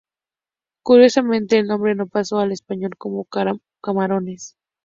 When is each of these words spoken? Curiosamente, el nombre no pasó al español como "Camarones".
Curiosamente, 0.81 1.59
el 1.59 1.67
nombre 1.67 1.93
no 1.93 2.07
pasó 2.07 2.39
al 2.39 2.51
español 2.51 2.97
como 2.97 3.27
"Camarones". 3.83 4.57